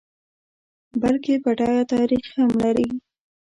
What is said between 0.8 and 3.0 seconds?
بلکه بډایه تاریخ هم لري.